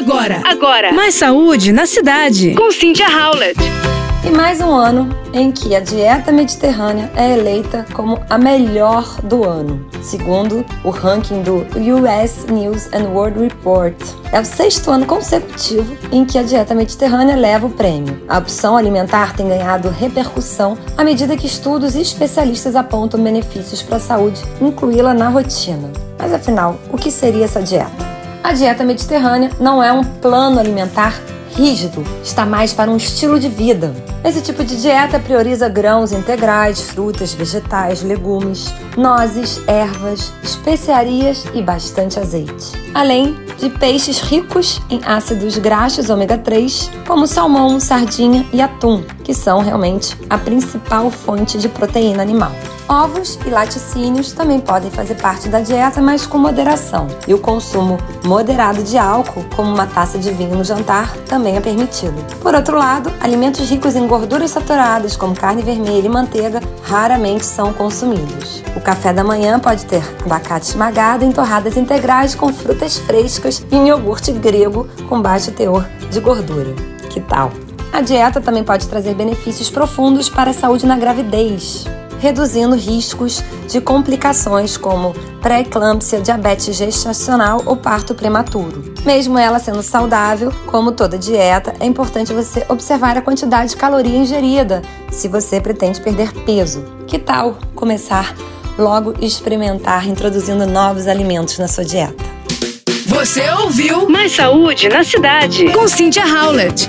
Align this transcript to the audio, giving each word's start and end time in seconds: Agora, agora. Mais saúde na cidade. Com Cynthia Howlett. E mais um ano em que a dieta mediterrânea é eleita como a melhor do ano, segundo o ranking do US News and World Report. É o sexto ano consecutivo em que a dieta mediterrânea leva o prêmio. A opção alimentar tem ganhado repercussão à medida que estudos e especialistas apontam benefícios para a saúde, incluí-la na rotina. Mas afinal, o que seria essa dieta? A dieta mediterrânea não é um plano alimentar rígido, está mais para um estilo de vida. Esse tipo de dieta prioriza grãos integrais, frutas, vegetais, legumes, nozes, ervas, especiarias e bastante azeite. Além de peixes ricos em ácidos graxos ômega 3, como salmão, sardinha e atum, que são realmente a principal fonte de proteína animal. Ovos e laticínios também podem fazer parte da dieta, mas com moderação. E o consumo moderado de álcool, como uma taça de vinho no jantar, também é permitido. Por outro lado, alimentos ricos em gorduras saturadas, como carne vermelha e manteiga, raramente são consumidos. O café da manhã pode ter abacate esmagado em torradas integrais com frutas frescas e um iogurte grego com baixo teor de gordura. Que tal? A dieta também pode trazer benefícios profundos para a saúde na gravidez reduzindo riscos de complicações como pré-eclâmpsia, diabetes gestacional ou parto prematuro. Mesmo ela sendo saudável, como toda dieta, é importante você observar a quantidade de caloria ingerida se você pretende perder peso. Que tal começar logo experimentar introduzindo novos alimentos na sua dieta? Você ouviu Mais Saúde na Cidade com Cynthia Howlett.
Agora, 0.00 0.40
agora. 0.46 0.92
Mais 0.94 1.14
saúde 1.14 1.72
na 1.72 1.84
cidade. 1.84 2.54
Com 2.54 2.70
Cynthia 2.72 3.06
Howlett. 3.06 3.60
E 4.24 4.30
mais 4.30 4.58
um 4.58 4.70
ano 4.70 5.14
em 5.34 5.52
que 5.52 5.76
a 5.76 5.80
dieta 5.80 6.32
mediterrânea 6.32 7.10
é 7.14 7.34
eleita 7.34 7.84
como 7.92 8.18
a 8.30 8.38
melhor 8.38 9.20
do 9.22 9.46
ano, 9.46 9.86
segundo 10.00 10.64
o 10.82 10.88
ranking 10.88 11.42
do 11.42 11.66
US 11.76 12.46
News 12.46 12.88
and 12.94 13.10
World 13.10 13.40
Report. 13.40 13.94
É 14.32 14.40
o 14.40 14.44
sexto 14.44 14.90
ano 14.90 15.04
consecutivo 15.04 15.94
em 16.10 16.24
que 16.24 16.38
a 16.38 16.42
dieta 16.42 16.74
mediterrânea 16.74 17.36
leva 17.36 17.66
o 17.66 17.70
prêmio. 17.70 18.22
A 18.26 18.38
opção 18.38 18.78
alimentar 18.78 19.36
tem 19.36 19.48
ganhado 19.48 19.90
repercussão 19.90 20.78
à 20.96 21.04
medida 21.04 21.36
que 21.36 21.46
estudos 21.46 21.94
e 21.94 22.00
especialistas 22.00 22.74
apontam 22.74 23.22
benefícios 23.22 23.82
para 23.82 23.98
a 23.98 24.00
saúde, 24.00 24.40
incluí-la 24.62 25.12
na 25.12 25.28
rotina. 25.28 25.92
Mas 26.18 26.32
afinal, 26.32 26.80
o 26.90 26.96
que 26.96 27.10
seria 27.10 27.44
essa 27.44 27.60
dieta? 27.60 28.09
A 28.42 28.52
dieta 28.52 28.82
mediterrânea 28.82 29.50
não 29.60 29.82
é 29.82 29.92
um 29.92 30.02
plano 30.02 30.58
alimentar 30.58 31.20
rígido, 31.54 32.02
está 32.22 32.46
mais 32.46 32.72
para 32.72 32.90
um 32.90 32.96
estilo 32.96 33.38
de 33.38 33.48
vida. 33.48 33.94
Esse 34.22 34.42
tipo 34.42 34.62
de 34.62 34.80
dieta 34.80 35.18
prioriza 35.18 35.66
grãos 35.66 36.12
integrais, 36.12 36.82
frutas, 36.82 37.32
vegetais, 37.32 38.02
legumes, 38.02 38.72
nozes, 38.96 39.60
ervas, 39.66 40.30
especiarias 40.42 41.44
e 41.54 41.62
bastante 41.62 42.20
azeite. 42.20 42.72
Além 42.92 43.34
de 43.56 43.70
peixes 43.70 44.20
ricos 44.20 44.80
em 44.90 45.00
ácidos 45.06 45.56
graxos 45.56 46.10
ômega 46.10 46.36
3, 46.36 46.90
como 47.06 47.26
salmão, 47.26 47.80
sardinha 47.80 48.46
e 48.52 48.60
atum, 48.60 49.02
que 49.24 49.32
são 49.32 49.60
realmente 49.60 50.16
a 50.28 50.36
principal 50.36 51.10
fonte 51.10 51.56
de 51.56 51.68
proteína 51.68 52.22
animal. 52.22 52.52
Ovos 52.90 53.38
e 53.46 53.50
laticínios 53.50 54.32
também 54.32 54.58
podem 54.58 54.90
fazer 54.90 55.14
parte 55.14 55.48
da 55.48 55.60
dieta, 55.60 56.02
mas 56.02 56.26
com 56.26 56.36
moderação. 56.36 57.06
E 57.28 57.32
o 57.32 57.38
consumo 57.38 57.96
moderado 58.24 58.82
de 58.82 58.98
álcool, 58.98 59.44
como 59.54 59.72
uma 59.72 59.86
taça 59.86 60.18
de 60.18 60.32
vinho 60.32 60.56
no 60.56 60.64
jantar, 60.64 61.16
também 61.28 61.56
é 61.56 61.60
permitido. 61.60 62.16
Por 62.40 62.52
outro 62.52 62.76
lado, 62.76 63.12
alimentos 63.20 63.70
ricos 63.70 63.94
em 63.94 64.08
gorduras 64.10 64.50
saturadas, 64.50 65.16
como 65.16 65.36
carne 65.36 65.62
vermelha 65.62 66.04
e 66.04 66.08
manteiga, 66.08 66.60
raramente 66.82 67.46
são 67.46 67.72
consumidos. 67.72 68.60
O 68.74 68.80
café 68.80 69.12
da 69.12 69.22
manhã 69.22 69.60
pode 69.60 69.86
ter 69.86 70.02
abacate 70.24 70.66
esmagado 70.66 71.24
em 71.24 71.30
torradas 71.30 71.76
integrais 71.76 72.34
com 72.34 72.52
frutas 72.52 72.98
frescas 72.98 73.64
e 73.70 73.76
um 73.76 73.86
iogurte 73.86 74.32
grego 74.32 74.88
com 75.08 75.22
baixo 75.22 75.52
teor 75.52 75.88
de 76.10 76.18
gordura. 76.18 76.74
Que 77.08 77.20
tal? 77.20 77.52
A 77.92 78.00
dieta 78.00 78.40
também 78.40 78.64
pode 78.64 78.88
trazer 78.88 79.14
benefícios 79.14 79.70
profundos 79.70 80.28
para 80.28 80.50
a 80.50 80.54
saúde 80.54 80.86
na 80.86 80.96
gravidez 80.96 81.86
reduzindo 82.20 82.76
riscos 82.76 83.42
de 83.66 83.80
complicações 83.80 84.76
como 84.76 85.14
pré-eclâmpsia, 85.42 86.20
diabetes 86.20 86.76
gestacional 86.76 87.62
ou 87.66 87.76
parto 87.76 88.14
prematuro. 88.14 88.94
Mesmo 89.04 89.38
ela 89.38 89.58
sendo 89.58 89.82
saudável, 89.82 90.52
como 90.66 90.92
toda 90.92 91.18
dieta, 91.18 91.74
é 91.80 91.86
importante 91.86 92.32
você 92.32 92.64
observar 92.68 93.16
a 93.16 93.22
quantidade 93.22 93.70
de 93.70 93.76
caloria 93.76 94.18
ingerida 94.18 94.82
se 95.10 95.26
você 95.26 95.60
pretende 95.60 96.00
perder 96.00 96.32
peso. 96.44 96.84
Que 97.06 97.18
tal 97.18 97.58
começar 97.74 98.34
logo 98.78 99.14
experimentar 99.20 100.06
introduzindo 100.06 100.66
novos 100.66 101.06
alimentos 101.06 101.58
na 101.58 101.66
sua 101.66 101.84
dieta? 101.84 102.22
Você 103.06 103.50
ouviu 103.50 104.08
Mais 104.08 104.32
Saúde 104.34 104.88
na 104.88 105.02
Cidade 105.02 105.72
com 105.72 105.88
Cynthia 105.88 106.24
Howlett. 106.24 106.88